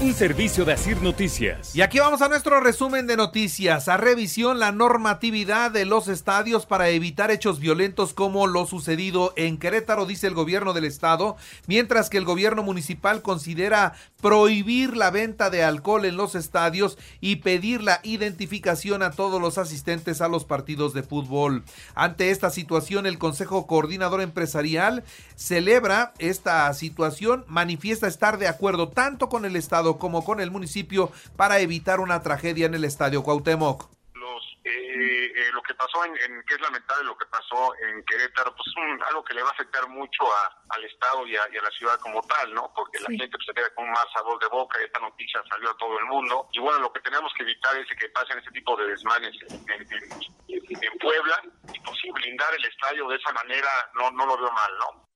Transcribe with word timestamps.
Un 0.00 0.14
servicio 0.14 0.64
de 0.64 0.74
Asir 0.74 1.02
Noticias. 1.02 1.74
Y 1.74 1.80
aquí 1.80 1.98
vamos 1.98 2.22
a 2.22 2.28
nuestro 2.28 2.60
resumen 2.60 3.08
de 3.08 3.16
noticias. 3.16 3.88
A 3.88 3.96
revisión 3.96 4.60
la 4.60 4.70
normatividad 4.70 5.72
de 5.72 5.86
los 5.86 6.06
estadios 6.06 6.66
para 6.66 6.88
evitar 6.90 7.32
hechos 7.32 7.58
violentos 7.58 8.14
como 8.14 8.46
lo 8.46 8.64
sucedido 8.64 9.32
en 9.34 9.58
Querétaro, 9.58 10.06
dice 10.06 10.28
el 10.28 10.34
gobierno 10.34 10.72
del 10.72 10.84
estado, 10.84 11.36
mientras 11.66 12.10
que 12.10 12.18
el 12.18 12.24
gobierno 12.24 12.62
municipal 12.62 13.22
considera 13.22 13.94
prohibir 14.22 14.96
la 14.96 15.10
venta 15.10 15.50
de 15.50 15.64
alcohol 15.64 16.04
en 16.04 16.16
los 16.16 16.36
estadios 16.36 16.96
y 17.20 17.36
pedir 17.36 17.82
la 17.82 17.98
identificación 18.04 19.02
a 19.02 19.10
todos 19.10 19.42
los 19.42 19.58
asistentes 19.58 20.20
a 20.20 20.28
los 20.28 20.44
partidos 20.44 20.94
de 20.94 21.02
fútbol. 21.02 21.64
Ante 21.96 22.30
esta 22.30 22.50
situación, 22.50 23.04
el 23.04 23.18
Consejo 23.18 23.66
Coordinador 23.66 24.20
Empresarial 24.20 25.02
celebra 25.34 26.12
esta 26.20 26.72
situación, 26.72 27.44
manifiesta 27.48 28.06
estar 28.06 28.38
de 28.38 28.46
acuerdo 28.46 28.90
tanto 28.90 29.28
con 29.28 29.44
el 29.44 29.56
estado 29.56 29.87
como 29.96 30.24
con 30.24 30.40
el 30.40 30.50
municipio 30.50 31.12
para 31.36 31.60
evitar 31.60 32.00
una 32.00 32.20
tragedia 32.20 32.66
en 32.66 32.74
el 32.74 32.84
Estadio 32.84 33.22
Cuauhtémoc. 33.22 33.88
Eh, 34.68 35.32
eh, 35.34 35.50
lo 35.52 35.62
que 35.62 35.74
pasó 35.74 36.04
en, 36.04 36.12
que 36.44 36.54
es 36.54 36.60
lamentable 36.60 37.04
lo 37.04 37.16
que 37.16 37.24
pasó 37.26 37.72
en 37.76 38.04
Querétaro, 38.04 38.54
pues 38.54 38.68
es 38.68 39.06
algo 39.08 39.24
que 39.24 39.32
le 39.32 39.42
va 39.42 39.48
a 39.48 39.52
afectar 39.52 39.88
mucho 39.88 40.24
al 40.68 40.84
Estado 40.84 41.26
y 41.26 41.36
a, 41.36 41.48
la 41.48 41.70
ciudad 41.70 41.98
como 42.00 42.20
tal, 42.22 42.52
¿no? 42.52 42.70
Porque 42.74 42.98
la 43.00 43.06
gente 43.06 43.28
pues, 43.30 43.46
se 43.46 43.54
queda 43.54 43.72
con 43.74 43.88
más 43.88 44.04
sabor 44.12 44.38
de 44.40 44.48
boca 44.48 44.78
y 44.78 44.84
esta 44.84 44.98
noticia 44.98 45.40
salió 45.48 45.70
a 45.70 45.76
todo 45.78 45.98
el 45.98 46.04
mundo. 46.06 46.48
Y 46.52 46.58
bueno, 46.58 46.80
lo 46.80 46.92
que 46.92 47.00
tenemos 47.00 47.32
que 47.34 47.44
evitar 47.44 47.78
es 47.78 47.86
que 47.96 48.08
pasen 48.10 48.38
este 48.38 48.50
tipo 48.50 48.76
de 48.76 48.88
desmanes 48.88 49.34
en, 49.48 50.98
Puebla 51.00 51.40
y 51.72 51.80
pues 51.80 51.98
blindar 52.12 52.52
el 52.54 52.64
estadio 52.64 53.08
de 53.08 53.16
esa 53.16 53.32
manera 53.32 53.70
no, 53.94 54.10
no 54.10 54.26
lo 54.26 54.36
veo 54.36 54.52
mal, 54.52 54.78
¿no? 54.78 55.08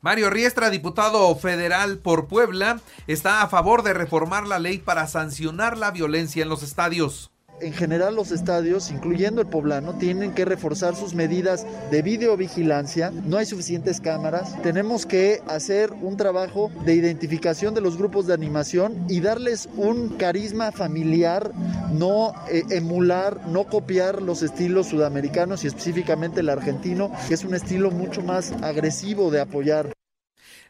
Mario 0.00 0.30
Riestra, 0.30 0.70
diputado 0.70 1.34
federal 1.36 1.98
por 1.98 2.26
Puebla, 2.26 2.80
está 3.06 3.42
a 3.42 3.48
favor 3.48 3.82
de 3.82 3.94
reformar 3.94 4.46
la 4.46 4.58
ley 4.58 4.78
para 4.78 5.06
sancionar 5.06 5.76
la 5.76 5.90
violencia 5.90 6.42
en 6.42 6.48
los 6.48 6.62
estadios 6.62 7.30
en 7.60 7.72
general 7.72 8.14
los 8.14 8.30
estadios, 8.30 8.90
incluyendo 8.90 9.40
el 9.40 9.46
poblano, 9.46 9.94
tienen 9.94 10.32
que 10.32 10.44
reforzar 10.44 10.96
sus 10.96 11.14
medidas 11.14 11.66
de 11.90 12.02
videovigilancia. 12.02 13.10
No 13.10 13.36
hay 13.36 13.46
suficientes 13.46 14.00
cámaras. 14.00 14.60
Tenemos 14.62 15.06
que 15.06 15.42
hacer 15.48 15.92
un 15.92 16.16
trabajo 16.16 16.70
de 16.84 16.94
identificación 16.94 17.74
de 17.74 17.80
los 17.80 17.96
grupos 17.96 18.26
de 18.26 18.34
animación 18.34 19.04
y 19.08 19.20
darles 19.20 19.68
un 19.76 20.10
carisma 20.10 20.72
familiar, 20.72 21.52
no 21.92 22.32
eh, 22.50 22.64
emular, 22.70 23.46
no 23.48 23.64
copiar 23.64 24.22
los 24.22 24.42
estilos 24.42 24.88
sudamericanos 24.88 25.64
y 25.64 25.66
específicamente 25.66 26.40
el 26.40 26.48
argentino, 26.48 27.10
que 27.28 27.34
es 27.34 27.44
un 27.44 27.54
estilo 27.54 27.90
mucho 27.90 28.22
más 28.22 28.52
agresivo 28.62 29.30
de 29.30 29.40
apoyar. 29.40 29.92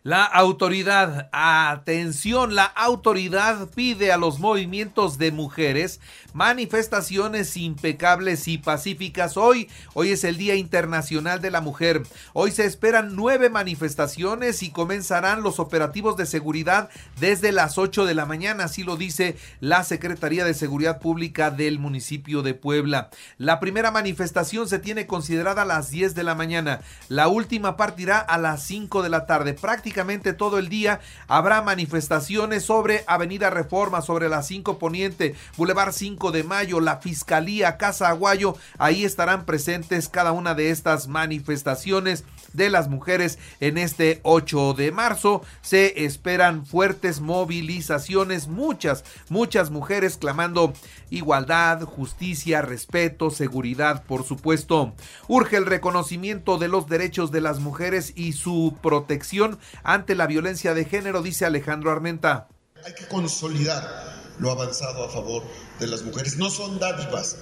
La 0.02 0.24
autoridad, 0.24 1.28
atención, 1.30 2.54
la 2.54 2.64
autoridad 2.64 3.68
pide 3.68 4.12
a 4.12 4.16
los 4.16 4.38
movimientos 4.38 5.18
de 5.18 5.30
mujeres 5.30 6.00
manifestaciones 6.32 7.54
impecables 7.58 8.48
y 8.48 8.56
pacíficas. 8.56 9.36
Hoy, 9.36 9.68
hoy 9.92 10.12
es 10.12 10.24
el 10.24 10.38
Día 10.38 10.54
Internacional 10.54 11.42
de 11.42 11.50
la 11.50 11.60
Mujer. 11.60 12.04
Hoy 12.32 12.50
se 12.50 12.64
esperan 12.64 13.14
nueve 13.14 13.50
manifestaciones 13.50 14.62
y 14.62 14.70
comenzarán 14.70 15.42
los 15.42 15.60
operativos 15.60 16.16
de 16.16 16.24
seguridad 16.24 16.88
desde 17.18 17.52
las 17.52 17.76
8 17.76 18.06
de 18.06 18.14
la 18.14 18.24
mañana, 18.24 18.64
así 18.64 18.84
lo 18.84 18.96
dice 18.96 19.36
la 19.60 19.84
Secretaría 19.84 20.46
de 20.46 20.54
Seguridad 20.54 20.98
Pública 20.98 21.50
del 21.50 21.78
municipio 21.78 22.40
de 22.40 22.54
Puebla. 22.54 23.10
La 23.36 23.60
primera 23.60 23.90
manifestación 23.90 24.66
se 24.66 24.78
tiene 24.78 25.06
considerada 25.06 25.62
a 25.62 25.66
las 25.66 25.90
10 25.90 26.14
de 26.14 26.24
la 26.24 26.34
mañana, 26.34 26.80
la 27.10 27.28
última 27.28 27.76
partirá 27.76 28.18
a 28.18 28.38
las 28.38 28.62
5 28.62 29.02
de 29.02 29.10
la 29.10 29.26
tarde. 29.26 29.52
Prácticamente 29.52 29.89
todo 30.36 30.58
el 30.58 30.68
día 30.68 31.00
habrá 31.28 31.62
manifestaciones 31.62 32.64
sobre 32.64 33.04
Avenida 33.06 33.50
Reforma, 33.50 34.02
sobre 34.02 34.28
la 34.28 34.42
5 34.42 34.78
Poniente, 34.78 35.34
Boulevard 35.56 35.92
5 35.92 36.30
de 36.32 36.44
mayo, 36.44 36.80
la 36.80 36.98
Fiscalía 36.98 37.76
Casa 37.76 38.08
Aguayo, 38.08 38.56
ahí 38.78 39.04
estarán 39.04 39.44
presentes 39.44 40.08
cada 40.08 40.32
una 40.32 40.54
de 40.54 40.70
estas 40.70 41.08
manifestaciones 41.08 42.24
de 42.52 42.70
las 42.70 42.88
mujeres 42.88 43.38
en 43.60 43.78
este 43.78 44.20
8 44.22 44.74
de 44.74 44.92
marzo. 44.92 45.42
Se 45.62 46.04
esperan 46.04 46.66
fuertes 46.66 47.20
movilizaciones, 47.20 48.48
muchas, 48.48 49.04
muchas 49.28 49.70
mujeres 49.70 50.16
clamando 50.16 50.72
igualdad, 51.10 51.82
justicia, 51.82 52.62
respeto, 52.62 53.30
seguridad, 53.30 54.04
por 54.04 54.24
supuesto. 54.24 54.94
Urge 55.28 55.56
el 55.56 55.66
reconocimiento 55.66 56.58
de 56.58 56.68
los 56.68 56.88
derechos 56.88 57.30
de 57.30 57.40
las 57.40 57.60
mujeres 57.60 58.12
y 58.16 58.32
su 58.32 58.76
protección 58.82 59.58
ante 59.82 60.14
la 60.14 60.26
violencia 60.26 60.74
de 60.74 60.84
género, 60.84 61.22
dice 61.22 61.44
Alejandro 61.44 61.90
Armenta. 61.90 62.48
Hay 62.84 62.94
que 62.94 63.06
consolidar 63.08 64.10
lo 64.38 64.50
avanzado 64.50 65.04
a 65.04 65.10
favor 65.10 65.42
de 65.78 65.86
las 65.86 66.02
mujeres. 66.02 66.36
No 66.36 66.50
son 66.50 66.78
dádivas. 66.78 67.36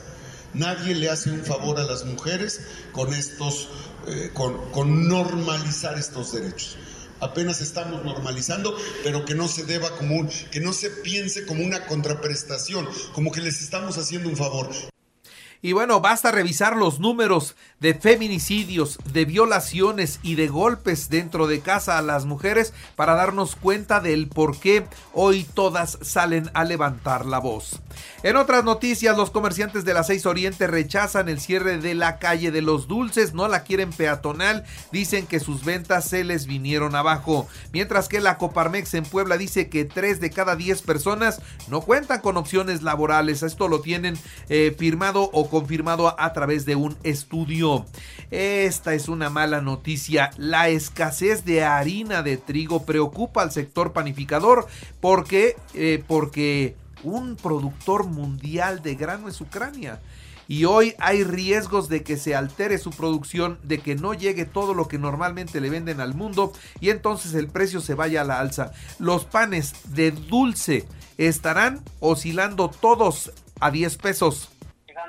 Nadie 0.54 0.94
le 0.94 1.10
hace 1.10 1.30
un 1.30 1.44
favor 1.44 1.78
a 1.78 1.84
las 1.84 2.04
mujeres 2.04 2.60
con 2.92 3.12
estos, 3.12 3.68
eh, 4.06 4.30
con, 4.32 4.70
con 4.70 5.08
normalizar 5.08 5.98
estos 5.98 6.32
derechos 6.32 6.76
apenas 7.20 7.60
estamos 7.60 8.04
normalizando, 8.04 8.76
pero 9.02 9.24
que 9.24 9.34
no 9.34 9.48
se 9.48 9.64
deba 9.64 9.90
como 9.96 10.16
un, 10.16 10.28
que 10.50 10.60
no 10.60 10.72
se 10.72 10.90
piense 10.90 11.46
como 11.46 11.64
una 11.64 11.86
contraprestación, 11.86 12.88
como 13.12 13.32
que 13.32 13.40
les 13.40 13.60
estamos 13.60 13.98
haciendo 13.98 14.28
un 14.28 14.36
favor. 14.36 14.70
Y 15.60 15.72
bueno, 15.72 16.00
basta 16.00 16.30
revisar 16.30 16.76
los 16.76 17.00
números 17.00 17.56
de 17.80 17.94
feminicidios, 17.94 18.98
de 19.12 19.24
violaciones 19.24 20.20
y 20.22 20.36
de 20.36 20.46
golpes 20.46 21.10
dentro 21.10 21.48
de 21.48 21.60
casa 21.60 21.98
a 21.98 22.02
las 22.02 22.26
mujeres 22.26 22.72
para 22.94 23.14
darnos 23.14 23.56
cuenta 23.56 24.00
del 24.00 24.28
por 24.28 24.58
qué 24.58 24.86
hoy 25.12 25.44
todas 25.54 25.98
salen 26.00 26.50
a 26.54 26.64
levantar 26.64 27.26
la 27.26 27.40
voz. 27.40 27.80
En 28.22 28.36
otras 28.36 28.64
noticias, 28.64 29.16
los 29.16 29.30
comerciantes 29.30 29.84
de 29.84 29.94
la 29.94 30.04
6 30.04 30.26
Oriente 30.26 30.66
rechazan 30.66 31.28
el 31.28 31.40
cierre 31.40 31.78
de 31.78 31.94
la 31.94 32.18
calle 32.18 32.50
de 32.50 32.62
los 32.62 32.86
dulces, 32.86 33.34
no 33.34 33.48
la 33.48 33.64
quieren 33.64 33.90
peatonal, 33.90 34.64
dicen 34.92 35.26
que 35.26 35.40
sus 35.40 35.64
ventas 35.64 36.04
se 36.04 36.22
les 36.24 36.46
vinieron 36.46 36.94
abajo. 36.94 37.48
Mientras 37.72 38.08
que 38.08 38.20
la 38.20 38.38
Coparmex 38.38 38.94
en 38.94 39.04
Puebla 39.04 39.36
dice 39.36 39.68
que 39.68 39.84
3 39.84 40.20
de 40.20 40.30
cada 40.30 40.56
10 40.56 40.82
personas 40.82 41.40
no 41.68 41.80
cuentan 41.80 42.20
con 42.20 42.36
opciones 42.36 42.82
laborales. 42.82 43.42
Esto 43.42 43.68
lo 43.68 43.80
tienen 43.80 44.18
eh, 44.48 44.74
firmado 44.78 45.30
o 45.32 45.47
confirmado 45.48 46.18
a 46.18 46.32
través 46.32 46.64
de 46.64 46.76
un 46.76 46.96
estudio. 47.02 47.86
Esta 48.30 48.94
es 48.94 49.08
una 49.08 49.30
mala 49.30 49.60
noticia. 49.60 50.30
La 50.36 50.68
escasez 50.68 51.44
de 51.44 51.64
harina 51.64 52.22
de 52.22 52.36
trigo 52.36 52.84
preocupa 52.84 53.42
al 53.42 53.52
sector 53.52 53.92
panificador 53.92 54.66
porque, 55.00 55.56
eh, 55.74 56.02
porque 56.06 56.76
un 57.02 57.36
productor 57.36 58.06
mundial 58.06 58.82
de 58.82 58.94
grano 58.94 59.28
es 59.28 59.40
Ucrania. 59.40 60.00
Y 60.50 60.64
hoy 60.64 60.94
hay 60.98 61.24
riesgos 61.24 61.90
de 61.90 62.02
que 62.02 62.16
se 62.16 62.34
altere 62.34 62.78
su 62.78 62.90
producción, 62.90 63.58
de 63.62 63.80
que 63.80 63.94
no 63.94 64.14
llegue 64.14 64.46
todo 64.46 64.72
lo 64.72 64.88
que 64.88 64.98
normalmente 64.98 65.60
le 65.60 65.68
venden 65.68 66.00
al 66.00 66.14
mundo 66.14 66.54
y 66.80 66.88
entonces 66.88 67.34
el 67.34 67.48
precio 67.48 67.82
se 67.82 67.92
vaya 67.92 68.22
a 68.22 68.24
la 68.24 68.40
alza. 68.40 68.72
Los 68.98 69.26
panes 69.26 69.74
de 69.92 70.10
dulce 70.10 70.86
estarán 71.18 71.82
oscilando 72.00 72.70
todos 72.70 73.30
a 73.60 73.70
10 73.70 73.98
pesos 73.98 74.48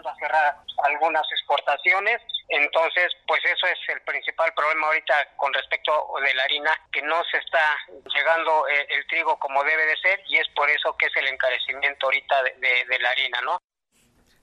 a 0.06 0.16
cerrar 0.16 0.58
algunas 0.84 1.26
exportaciones. 1.32 2.22
Entonces, 2.50 3.12
pues 3.28 3.42
eso 3.46 3.68
es 3.68 3.78
el 3.90 4.02
principal 4.02 4.52
problema 4.54 4.88
ahorita 4.88 5.14
con 5.36 5.54
respecto 5.54 5.92
de 6.24 6.34
la 6.34 6.44
harina, 6.44 6.72
que 6.92 7.02
no 7.02 7.24
se 7.32 7.38
está 7.38 7.78
llegando 8.14 8.68
eh, 8.68 8.88
el, 8.90 9.06
trigo 9.08 9.38
como 9.38 9.64
debe 9.64 9.86
de 9.86 9.98
ser 9.98 10.20
y 10.28 10.38
es 10.38 10.48
por 10.56 10.70
eso 10.70 10.96
que 10.98 11.06
es 11.06 11.16
el 11.18 11.28
encarecimiento 11.28 12.08
ahorita 12.08 12.44
de, 12.44 12.86
de 12.88 13.00
la 13.00 13.10
harina, 13.10 13.42
¿no? 13.42 13.60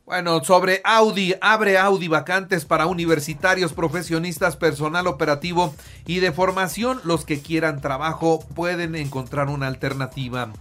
Bueno, 0.07 0.45
sobre 0.45 0.81
Audi, 0.85 1.35
abre 1.41 1.79
Audi 1.79 2.07
vacantes 2.07 2.65
para 2.65 2.87
universitarios, 2.87 3.73
profesionistas, 3.73 4.57
personal 4.57 5.09
operativo 5.09 5.75
y 6.07 6.21
de 6.21 6.31
formación. 6.31 7.01
Los 7.03 7.25
que 7.25 7.43
quieran 7.43 7.81
trabajo 7.81 8.39
pueden 8.55 8.95
encontrar 8.95 9.49
una 9.49 9.67
alternativa. 9.67 10.53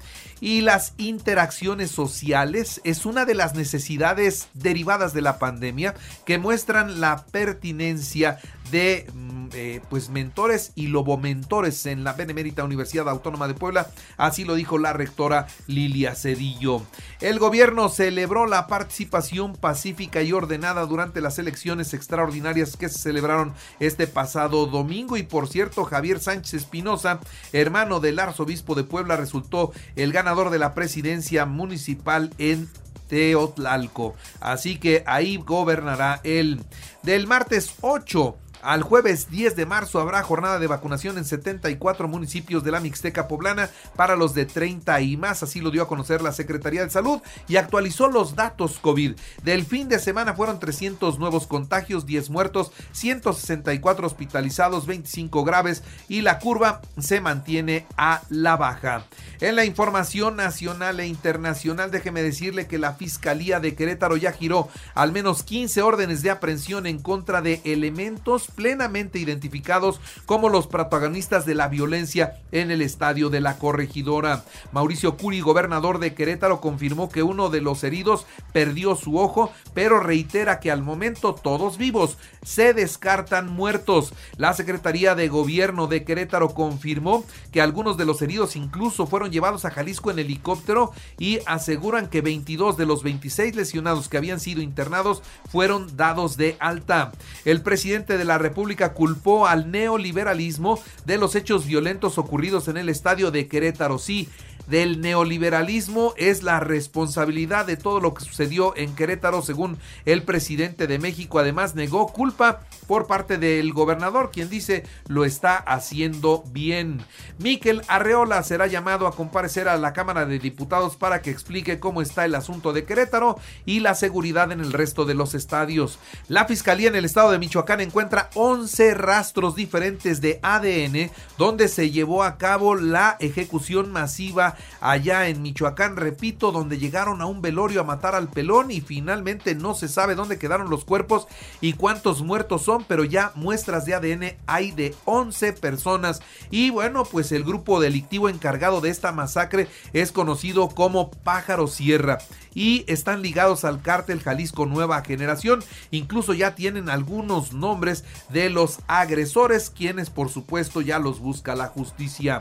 Y 0.41 0.61
las 0.61 0.93
interacciones 0.97 1.91
sociales 1.91 2.81
es 2.83 3.05
una 3.05 3.25
de 3.25 3.35
las 3.35 3.55
necesidades 3.55 4.49
derivadas 4.53 5.13
de 5.13 5.21
la 5.21 5.39
pandemia 5.39 5.95
que 6.25 6.37
muestran 6.37 6.99
la 6.99 7.25
pertinencia 7.25 8.39
de 8.71 9.07
eh, 9.53 9.81
pues 9.89 10.09
mentores 10.09 10.71
y 10.75 10.87
lobomentores 10.87 11.85
en 11.85 12.03
la 12.03 12.13
Benemérita 12.13 12.63
Universidad 12.63 13.09
Autónoma 13.09 13.47
de 13.47 13.53
Puebla. 13.53 13.87
Así 14.17 14.43
lo 14.43 14.55
dijo 14.55 14.77
la 14.77 14.93
rectora 14.93 15.47
Lilia 15.67 16.15
Cedillo. 16.15 16.81
El 17.21 17.39
gobierno 17.39 17.89
celebró 17.89 18.45
la 18.45 18.67
participación 18.67 19.53
pacífica 19.53 20.21
y 20.21 20.33
ordenada 20.33 20.85
durante 20.85 21.21
las 21.21 21.39
elecciones 21.39 21.93
extraordinarias 21.93 22.77
que 22.77 22.89
se 22.89 22.99
celebraron 22.99 23.53
este 23.79 24.07
pasado 24.07 24.65
domingo. 24.65 25.17
Y 25.17 25.23
por 25.23 25.47
cierto, 25.47 25.85
Javier 25.85 26.19
Sánchez 26.19 26.53
Espinosa, 26.53 27.19
hermano 27.53 27.99
del 27.99 28.19
arzobispo 28.19 28.75
de 28.75 28.83
Puebla, 28.83 29.17
resultó 29.17 29.71
el 29.95 30.11
ganador 30.11 30.49
de 30.49 30.59
la 30.59 30.73
presidencia 30.73 31.45
municipal 31.45 32.33
en 32.37 32.69
Teotlalco. 33.07 34.15
Así 34.39 34.77
que 34.77 35.03
ahí 35.05 35.37
gobernará 35.37 36.21
él. 36.23 36.61
Del 37.03 37.27
martes 37.27 37.75
8 37.81 38.35
al 38.65 38.81
jueves 38.81 39.29
10 39.29 39.55
de 39.55 39.67
marzo 39.67 39.99
habrá 39.99 40.23
jornada 40.23 40.57
de 40.57 40.65
vacunación 40.65 41.19
en 41.19 41.25
74 41.25 42.07
municipios 42.07 42.63
de 42.63 42.71
la 42.71 42.79
Mixteca 42.79 43.27
Poblana 43.27 43.69
para 43.95 44.15
los 44.15 44.33
de 44.33 44.45
30 44.45 44.99
y 45.01 45.17
más, 45.17 45.43
así 45.43 45.61
lo 45.61 45.69
dio 45.69 45.83
a 45.83 45.87
conocer 45.87 46.23
la 46.23 46.31
Secretaría 46.31 46.83
de 46.83 46.89
Salud 46.89 47.21
y 47.47 47.57
actualizó 47.57 48.07
los 48.07 48.35
datos 48.35 48.79
COVID. 48.79 49.13
Del 49.43 49.65
fin 49.65 49.87
de 49.87 49.99
semana 49.99 50.33
fueron 50.33 50.59
300 50.59 51.19
nuevos 51.19 51.45
contagios, 51.45 52.07
10 52.07 52.31
muertos, 52.31 52.71
164 52.93 54.07
hospitalizados, 54.07 54.87
25 54.87 55.43
graves 55.43 55.83
y 56.07 56.21
la 56.21 56.39
curva 56.39 56.81
se 56.97 57.21
mantiene 57.21 57.85
a 57.97 58.23
la 58.29 58.57
baja. 58.57 59.05
En 59.41 59.55
la 59.55 59.65
información 59.65 60.35
nacional 60.37 60.99
e 60.99 61.07
internacional, 61.07 61.91
déjeme 61.91 62.23
decirle 62.23 62.65
que 62.65 62.79
la 62.79 62.93
Fiscalía 62.93 63.59
de 63.59 63.75
Querétaro 63.75 64.17
ya 64.17 64.31
giró 64.31 64.69
al 64.95 65.11
menos 65.11 65.43
15 65.43 65.83
órdenes 65.83 66.23
de 66.23 66.31
aprehensión 66.31 66.87
en 66.87 66.99
contra 66.99 67.43
de 67.43 67.61
elementos 67.63 68.49
plenamente 68.55 69.19
identificados 69.19 69.99
como 70.25 70.49
los 70.49 70.67
protagonistas 70.67 71.45
de 71.45 71.55
la 71.55 71.67
violencia 71.67 72.41
en 72.51 72.71
el 72.71 72.81
estadio 72.81 73.29
de 73.29 73.41
la 73.41 73.57
corregidora. 73.57 74.43
Mauricio 74.71 75.17
Curi, 75.17 75.41
gobernador 75.41 75.99
de 75.99 76.13
Querétaro, 76.13 76.61
confirmó 76.61 77.09
que 77.09 77.23
uno 77.23 77.49
de 77.49 77.61
los 77.61 77.83
heridos 77.83 78.25
perdió 78.53 78.95
su 78.95 79.17
ojo, 79.17 79.51
pero 79.73 79.99
reitera 79.99 80.59
que 80.59 80.71
al 80.71 80.81
momento 80.81 81.35
todos 81.35 81.77
vivos 81.77 82.17
se 82.43 82.73
descartan 82.73 83.47
muertos. 83.51 84.13
La 84.37 84.53
Secretaría 84.53 85.15
de 85.15 85.27
Gobierno 85.27 85.87
de 85.87 86.03
Querétaro 86.03 86.53
confirmó 86.53 87.25
que 87.51 87.61
algunos 87.61 87.97
de 87.97 88.05
los 88.05 88.21
heridos 88.21 88.55
incluso 88.55 89.07
fueron 89.07 89.31
llevados 89.31 89.65
a 89.65 89.71
Jalisco 89.71 90.11
en 90.11 90.19
helicóptero 90.19 90.91
y 91.17 91.39
aseguran 91.45 92.07
que 92.07 92.21
22 92.21 92.77
de 92.77 92.85
los 92.85 93.03
26 93.03 93.55
lesionados 93.55 94.09
que 94.09 94.17
habían 94.17 94.39
sido 94.39 94.61
internados 94.61 95.21
fueron 95.51 95.97
dados 95.97 96.37
de 96.37 96.55
alta. 96.59 97.11
El 97.43 97.61
presidente 97.61 98.17
de 98.17 98.25
la 98.25 98.34
República 98.37 98.93
culpó 98.93 99.47
al 99.47 99.71
neoliberalismo 99.71 100.79
de 101.05 101.17
los 101.17 101.35
hechos 101.35 101.65
violentos 101.65 102.17
ocurridos 102.17 102.67
en 102.67 102.77
el 102.77 102.89
estadio 102.89 103.31
de 103.31 103.47
Querétaro. 103.47 103.97
Sí, 103.97 104.29
del 104.67 105.01
neoliberalismo 105.01 106.13
es 106.17 106.43
la 106.43 106.59
responsabilidad 106.59 107.65
de 107.65 107.77
todo 107.77 107.99
lo 107.99 108.13
que 108.13 108.25
sucedió 108.25 108.75
en 108.75 108.95
Querétaro, 108.95 109.41
según 109.41 109.77
el 110.05 110.23
presidente 110.23 110.87
de 110.87 110.99
México. 110.99 111.39
Además, 111.39 111.75
negó 111.75 112.07
culpa 112.07 112.61
por 112.87 113.07
parte 113.07 113.37
del 113.37 113.73
gobernador, 113.73 114.31
quien 114.31 114.49
dice 114.49 114.83
lo 115.07 115.25
está 115.25 115.57
haciendo 115.57 116.43
bien. 116.51 117.01
Miquel 117.39 117.81
Arreola 117.87 118.43
será 118.43 118.67
llamado 118.67 119.07
a 119.07 119.15
comparecer 119.15 119.67
a 119.67 119.77
la 119.77 119.93
Cámara 119.93 120.25
de 120.25 120.39
Diputados 120.39 120.95
para 120.95 121.21
que 121.21 121.31
explique 121.31 121.79
cómo 121.79 122.01
está 122.01 122.25
el 122.25 122.35
asunto 122.35 122.73
de 122.73 122.85
Querétaro 122.85 123.37
y 123.65 123.79
la 123.79 123.95
seguridad 123.95 124.51
en 124.51 124.59
el 124.59 124.73
resto 124.73 125.05
de 125.05 125.13
los 125.13 125.33
estadios. 125.33 125.99
La 126.27 126.45
Fiscalía 126.45 126.89
en 126.89 126.95
el 126.95 127.05
estado 127.05 127.31
de 127.31 127.39
Michoacán 127.39 127.81
encuentra 127.81 128.29
11 128.35 128.93
rastros 128.93 129.55
diferentes 129.55 130.21
de 130.21 130.39
ADN 130.41 131.11
donde 131.37 131.67
se 131.67 131.91
llevó 131.91 132.23
a 132.23 132.37
cabo 132.37 132.75
la 132.75 133.17
ejecución 133.19 133.91
masiva 133.91 134.54
allá 134.81 135.27
en 135.27 135.41
Michoacán, 135.41 135.95
repito, 135.95 136.51
donde 136.51 136.77
llegaron 136.77 137.21
a 137.21 137.25
un 137.25 137.41
velorio 137.41 137.81
a 137.81 137.85
matar 137.85 138.15
al 138.15 138.29
pelón 138.29 138.71
y 138.71 138.81
finalmente 138.81 139.55
no 139.55 139.73
se 139.73 139.87
sabe 139.87 140.15
dónde 140.15 140.37
quedaron 140.37 140.69
los 140.69 140.85
cuerpos 140.85 141.27
y 141.61 141.73
cuántos 141.73 142.21
muertos 142.21 142.63
son, 142.63 142.83
pero 142.83 143.03
ya 143.03 143.31
muestras 143.35 143.85
de 143.85 143.95
ADN 143.95 144.37
hay 144.47 144.71
de 144.71 144.95
11 145.05 145.53
personas 145.53 146.21
y 146.49 146.69
bueno, 146.69 147.05
pues 147.05 147.31
el 147.31 147.43
grupo 147.43 147.79
delictivo 147.79 148.29
encargado 148.29 148.81
de 148.81 148.89
esta 148.89 149.11
masacre 149.11 149.67
es 149.93 150.11
conocido 150.11 150.69
como 150.69 151.11
Pájaro 151.11 151.67
Sierra 151.67 152.19
y 152.55 152.85
están 152.87 153.21
ligados 153.21 153.65
al 153.65 153.81
cártel 153.81 154.21
Jalisco 154.21 154.65
Nueva 154.65 155.03
Generación. 155.03 155.63
Incluso 155.91 156.33
ya 156.33 156.55
tienen 156.55 156.89
algunos 156.89 157.53
nombres 157.53 158.05
de 158.29 158.49
los 158.49 158.79
agresores, 158.87 159.69
quienes 159.69 160.09
por 160.09 160.29
supuesto 160.29 160.81
ya 160.81 160.97
los 160.97 161.19
busca 161.19 161.53
la 161.55 161.67
justicia. 161.67 162.39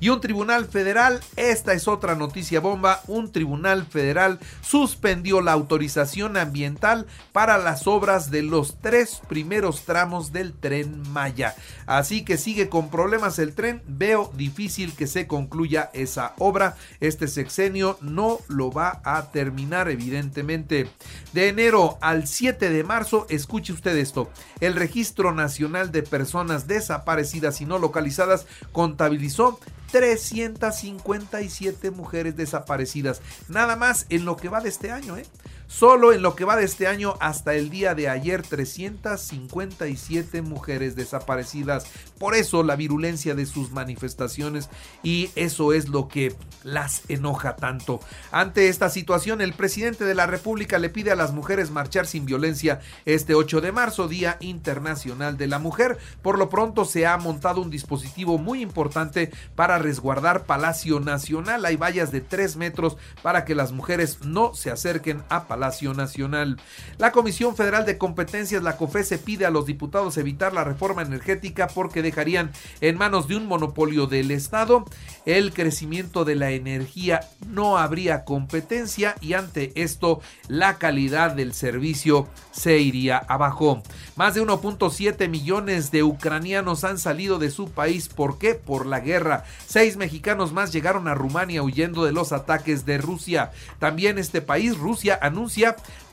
Y 0.00 0.08
un 0.08 0.20
tribunal 0.20 0.66
federal, 0.66 1.20
esta 1.56 1.72
es 1.72 1.88
otra 1.88 2.14
noticia 2.14 2.60
bomba, 2.60 3.00
un 3.06 3.32
tribunal 3.32 3.86
federal 3.86 4.38
suspendió 4.60 5.40
la 5.40 5.52
autorización 5.52 6.36
ambiental 6.36 7.06
para 7.32 7.56
las 7.56 7.86
obras 7.86 8.30
de 8.30 8.42
los 8.42 8.76
tres 8.82 9.22
primeros 9.26 9.86
tramos 9.86 10.34
del 10.34 10.52
tren 10.52 11.02
Maya. 11.12 11.54
Así 11.86 12.26
que 12.26 12.36
sigue 12.36 12.68
con 12.68 12.90
problemas 12.90 13.38
el 13.38 13.54
tren, 13.54 13.82
veo 13.86 14.30
difícil 14.36 14.94
que 14.94 15.06
se 15.06 15.26
concluya 15.26 15.88
esa 15.94 16.34
obra. 16.36 16.76
Este 17.00 17.26
sexenio 17.26 17.96
no 18.02 18.40
lo 18.48 18.70
va 18.70 19.00
a 19.02 19.30
terminar 19.30 19.88
evidentemente. 19.88 20.90
De 21.32 21.48
enero 21.48 21.96
al 22.02 22.26
7 22.26 22.68
de 22.68 22.84
marzo, 22.84 23.26
escuche 23.30 23.72
usted 23.72 23.96
esto, 23.96 24.28
el 24.60 24.74
Registro 24.74 25.32
Nacional 25.32 25.90
de 25.90 26.02
Personas 26.02 26.66
Desaparecidas 26.66 27.62
y 27.62 27.64
No 27.64 27.78
Localizadas 27.78 28.46
contabilizó 28.72 29.58
357 29.92 31.90
mujeres 31.90 32.36
desaparecidas, 32.36 33.20
nada 33.48 33.76
más 33.76 34.06
en 34.08 34.24
lo 34.24 34.36
que 34.36 34.48
va 34.48 34.60
de 34.60 34.68
este 34.68 34.90
año, 34.90 35.16
¿eh? 35.16 35.26
Solo 35.68 36.12
en 36.12 36.22
lo 36.22 36.36
que 36.36 36.44
va 36.44 36.54
de 36.54 36.64
este 36.64 36.86
año 36.86 37.14
hasta 37.18 37.54
el 37.54 37.70
día 37.70 37.96
de 37.96 38.08
ayer 38.08 38.42
357 38.42 40.40
mujeres 40.40 40.94
desaparecidas. 40.94 41.86
Por 42.20 42.36
eso 42.36 42.62
la 42.62 42.76
virulencia 42.76 43.34
de 43.34 43.46
sus 43.46 43.72
manifestaciones 43.72 44.70
y 45.02 45.30
eso 45.34 45.72
es 45.72 45.88
lo 45.88 46.06
que 46.06 46.36
las 46.62 47.02
enoja 47.08 47.56
tanto. 47.56 47.98
Ante 48.30 48.68
esta 48.68 48.88
situación 48.90 49.40
el 49.40 49.54
presidente 49.54 50.04
de 50.04 50.14
la 50.14 50.26
República 50.26 50.78
le 50.78 50.88
pide 50.88 51.10
a 51.10 51.16
las 51.16 51.32
mujeres 51.32 51.72
marchar 51.72 52.06
sin 52.06 52.26
violencia 52.26 52.80
este 53.04 53.34
8 53.34 53.60
de 53.60 53.72
marzo, 53.72 54.06
Día 54.06 54.36
Internacional 54.38 55.36
de 55.36 55.48
la 55.48 55.58
Mujer. 55.58 55.98
Por 56.22 56.38
lo 56.38 56.48
pronto 56.48 56.84
se 56.84 57.06
ha 57.06 57.16
montado 57.16 57.60
un 57.60 57.70
dispositivo 57.70 58.38
muy 58.38 58.62
importante 58.62 59.32
para 59.56 59.78
resguardar 59.78 60.44
Palacio 60.44 61.00
Nacional. 61.00 61.64
Hay 61.64 61.74
vallas 61.76 62.12
de 62.12 62.20
3 62.20 62.56
metros 62.56 62.96
para 63.20 63.44
que 63.44 63.56
las 63.56 63.72
mujeres 63.72 64.20
no 64.22 64.54
se 64.54 64.70
acerquen 64.70 65.24
a 65.28 65.48
Palacio 65.48 65.55
Nacional. 65.56 66.58
La 66.98 67.12
Comisión 67.12 67.56
Federal 67.56 67.84
de 67.84 67.98
Competencias, 67.98 68.62
la 68.62 68.76
COFESE, 68.76 69.18
pide 69.18 69.46
a 69.46 69.50
los 69.50 69.66
diputados 69.66 70.16
evitar 70.16 70.52
la 70.52 70.64
reforma 70.64 71.02
energética 71.02 71.68
porque 71.68 72.02
dejarían 72.02 72.52
en 72.80 72.96
manos 72.96 73.28
de 73.28 73.36
un 73.36 73.46
monopolio 73.46 74.06
del 74.06 74.30
Estado 74.30 74.84
el 75.24 75.52
crecimiento 75.52 76.24
de 76.24 76.36
la 76.36 76.50
energía. 76.50 77.20
No 77.48 77.78
habría 77.78 78.24
competencia 78.24 79.16
y 79.20 79.32
ante 79.32 79.72
esto 79.82 80.20
la 80.48 80.78
calidad 80.78 81.32
del 81.32 81.52
servicio 81.52 82.28
se 82.52 82.78
iría 82.78 83.18
abajo. 83.18 83.82
Más 84.16 84.34
de 84.34 84.42
1.7 84.42 85.28
millones 85.28 85.90
de 85.90 86.02
ucranianos 86.02 86.84
han 86.84 86.98
salido 86.98 87.38
de 87.38 87.50
su 87.50 87.70
país. 87.70 88.08
¿Por 88.08 88.38
qué? 88.38 88.54
Por 88.54 88.86
la 88.86 89.00
guerra. 89.00 89.44
Seis 89.66 89.96
mexicanos 89.96 90.52
más 90.52 90.72
llegaron 90.72 91.08
a 91.08 91.14
Rumania 91.14 91.62
huyendo 91.62 92.04
de 92.04 92.12
los 92.12 92.32
ataques 92.32 92.86
de 92.86 92.98
Rusia. 92.98 93.50
También 93.78 94.18
este 94.18 94.40
país, 94.42 94.76
Rusia, 94.76 95.18
anuncia 95.20 95.45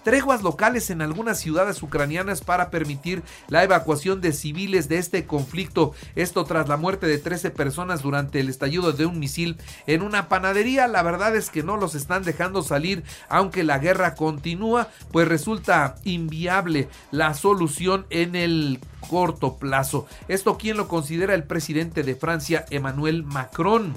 treguas 0.03 0.43
locales 0.43 0.89
en 0.89 1.01
algunas 1.01 1.39
ciudades 1.39 1.81
ucranianas 1.81 2.41
para 2.41 2.69
permitir 2.69 3.23
la 3.47 3.63
evacuación 3.63 4.21
de 4.21 4.33
civiles 4.33 4.89
de 4.89 4.97
este 4.97 5.25
conflicto. 5.25 5.93
Esto 6.15 6.43
tras 6.43 6.67
la 6.67 6.77
muerte 6.77 7.07
de 7.07 7.17
13 7.17 7.51
personas 7.51 8.01
durante 8.01 8.39
el 8.39 8.49
estallido 8.49 8.91
de 8.91 9.05
un 9.05 9.19
misil 9.19 9.57
en 9.87 10.01
una 10.01 10.29
panadería. 10.29 10.87
La 10.87 11.03
verdad 11.03 11.35
es 11.35 11.49
que 11.49 11.63
no 11.63 11.77
los 11.77 11.95
están 11.95 12.23
dejando 12.23 12.63
salir 12.63 13.03
aunque 13.29 13.63
la 13.63 13.79
guerra 13.79 14.15
continúa, 14.15 14.89
pues 15.11 15.27
resulta 15.27 15.95
inviable 16.03 16.89
la 17.11 17.33
solución 17.33 18.05
en 18.09 18.35
el 18.35 18.79
corto 19.09 19.57
plazo. 19.57 20.07
Esto 20.27 20.57
quien 20.57 20.77
lo 20.77 20.87
considera 20.87 21.33
el 21.33 21.43
presidente 21.43 22.03
de 22.03 22.15
Francia, 22.15 22.65
Emmanuel 22.69 23.23
Macron. 23.23 23.93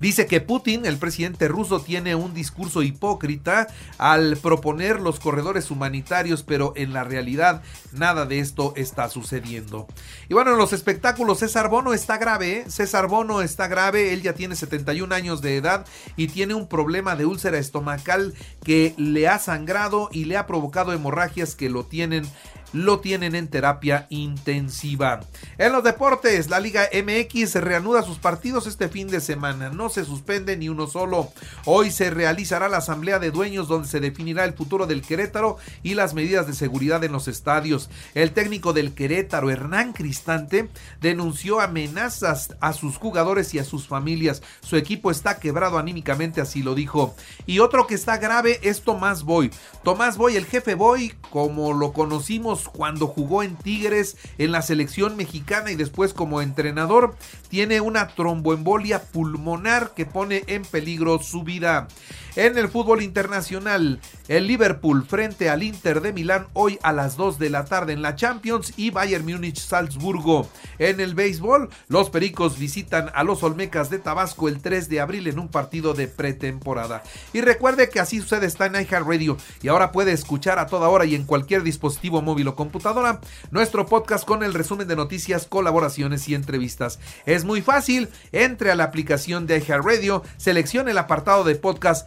Dice 0.00 0.26
que 0.26 0.40
Putin, 0.40 0.86
el 0.86 0.96
presidente 0.96 1.48
ruso, 1.48 1.80
tiene 1.80 2.14
un 2.14 2.34
discurso 2.34 2.82
hipócrita 2.82 3.66
al 3.98 4.36
proponer 4.36 5.00
los 5.00 5.18
corredores 5.18 5.70
humanitarios, 5.70 6.42
pero 6.44 6.72
en 6.76 6.92
la 6.92 7.04
realidad 7.04 7.62
nada 7.92 8.24
de 8.24 8.38
esto 8.38 8.72
está 8.76 9.08
sucediendo. 9.08 9.88
Y 10.28 10.34
bueno, 10.34 10.52
en 10.52 10.58
los 10.58 10.72
espectáculos, 10.72 11.40
César 11.40 11.68
Bono 11.68 11.94
está 11.94 12.16
grave, 12.16 12.58
¿eh? 12.58 12.70
César 12.70 13.08
Bono 13.08 13.42
está 13.42 13.66
grave, 13.66 14.12
él 14.12 14.22
ya 14.22 14.34
tiene 14.34 14.54
71 14.54 15.12
años 15.14 15.42
de 15.42 15.56
edad 15.56 15.86
y 16.16 16.28
tiene 16.28 16.54
un 16.54 16.68
problema 16.68 17.16
de 17.16 17.26
úlcera 17.26 17.58
estomacal 17.58 18.34
que 18.64 18.94
le 18.96 19.26
ha 19.28 19.38
sangrado 19.38 20.08
y 20.12 20.26
le 20.26 20.36
ha 20.36 20.46
provocado 20.46 20.92
hemorragias 20.92 21.54
que 21.54 21.70
lo 21.70 21.84
tienen 21.84 22.24
lo 22.72 23.00
tienen 23.00 23.34
en 23.34 23.48
terapia 23.48 24.06
intensiva. 24.10 25.20
En 25.56 25.72
los 25.72 25.84
deportes, 25.84 26.50
la 26.50 26.60
Liga 26.60 26.88
MX 26.92 27.54
reanuda 27.56 28.02
sus 28.02 28.18
partidos 28.18 28.66
este 28.66 28.88
fin 28.88 29.08
de 29.08 29.20
semana. 29.20 29.70
No 29.70 29.88
se 29.88 30.04
suspende 30.04 30.56
ni 30.56 30.68
uno 30.68 30.86
solo. 30.86 31.32
Hoy 31.64 31.90
se 31.90 32.10
realizará 32.10 32.68
la 32.68 32.78
asamblea 32.78 33.18
de 33.18 33.30
dueños 33.30 33.68
donde 33.68 33.88
se 33.88 34.00
definirá 34.00 34.44
el 34.44 34.54
futuro 34.54 34.86
del 34.86 35.02
Querétaro 35.02 35.56
y 35.82 35.94
las 35.94 36.14
medidas 36.14 36.46
de 36.46 36.54
seguridad 36.54 37.02
en 37.04 37.12
los 37.12 37.28
estadios. 37.28 37.90
El 38.14 38.32
técnico 38.32 38.72
del 38.72 38.94
Querétaro, 38.94 39.50
Hernán 39.50 39.92
Cristante, 39.92 40.68
denunció 41.00 41.60
amenazas 41.60 42.56
a 42.60 42.72
sus 42.72 42.96
jugadores 42.96 43.54
y 43.54 43.58
a 43.58 43.64
sus 43.64 43.86
familias. 43.86 44.42
Su 44.60 44.76
equipo 44.76 45.10
está 45.10 45.38
quebrado 45.38 45.78
anímicamente, 45.78 46.40
así 46.40 46.62
lo 46.62 46.74
dijo. 46.74 47.14
Y 47.46 47.60
otro 47.60 47.86
que 47.86 47.94
está 47.94 48.18
grave 48.18 48.60
es 48.62 48.82
Tomás 48.82 49.22
Boy. 49.22 49.50
Tomás 49.82 50.16
Boy, 50.16 50.36
el 50.36 50.46
jefe 50.46 50.74
Boy, 50.74 51.14
como 51.30 51.72
lo 51.72 51.92
conocimos 51.92 52.57
cuando 52.64 53.06
jugó 53.06 53.42
en 53.42 53.56
Tigres, 53.56 54.16
en 54.38 54.52
la 54.52 54.62
selección 54.62 55.16
mexicana 55.16 55.70
y 55.70 55.76
después 55.76 56.14
como 56.14 56.40
entrenador, 56.40 57.16
tiene 57.48 57.80
una 57.80 58.08
tromboembolia 58.08 59.02
pulmonar 59.02 59.92
que 59.94 60.06
pone 60.06 60.44
en 60.46 60.62
peligro 60.62 61.18
su 61.20 61.42
vida. 61.42 61.88
En 62.38 62.56
el 62.56 62.68
fútbol 62.68 63.02
internacional, 63.02 63.98
el 64.28 64.46
Liverpool 64.46 65.04
frente 65.04 65.50
al 65.50 65.64
Inter 65.64 66.00
de 66.00 66.12
Milán 66.12 66.46
hoy 66.52 66.78
a 66.84 66.92
las 66.92 67.16
2 67.16 67.40
de 67.40 67.50
la 67.50 67.64
tarde 67.64 67.92
en 67.94 68.00
la 68.00 68.14
Champions 68.14 68.74
y 68.76 68.90
Bayern 68.90 69.26
Múnich 69.26 69.58
Salzburgo. 69.58 70.48
En 70.78 71.00
el 71.00 71.16
béisbol, 71.16 71.68
los 71.88 72.10
Pericos 72.10 72.56
visitan 72.56 73.10
a 73.12 73.24
los 73.24 73.42
Olmecas 73.42 73.90
de 73.90 73.98
Tabasco 73.98 74.46
el 74.46 74.62
3 74.62 74.88
de 74.88 75.00
abril 75.00 75.26
en 75.26 75.40
un 75.40 75.48
partido 75.48 75.94
de 75.94 76.06
pretemporada. 76.06 77.02
Y 77.32 77.40
recuerde 77.40 77.88
que 77.88 77.98
así 77.98 78.20
sucede 78.20 78.46
está 78.46 78.66
en 78.66 78.76
iHeartRadio 78.76 79.36
y 79.60 79.66
ahora 79.66 79.90
puede 79.90 80.12
escuchar 80.12 80.60
a 80.60 80.68
toda 80.68 80.90
hora 80.90 81.06
y 81.06 81.16
en 81.16 81.24
cualquier 81.24 81.64
dispositivo 81.64 82.22
móvil 82.22 82.46
o 82.46 82.54
computadora 82.54 83.20
nuestro 83.50 83.86
podcast 83.86 84.24
con 84.24 84.44
el 84.44 84.54
resumen 84.54 84.86
de 84.86 84.94
noticias, 84.94 85.46
colaboraciones 85.46 86.28
y 86.28 86.36
entrevistas. 86.36 87.00
Es 87.26 87.44
muy 87.44 87.62
fácil, 87.62 88.10
entre 88.30 88.70
a 88.70 88.76
la 88.76 88.84
aplicación 88.84 89.48
de 89.48 89.58
iHeartRadio, 89.58 90.22
seleccione 90.36 90.92
el 90.92 90.98
apartado 90.98 91.42
de 91.42 91.56
podcast 91.56 92.06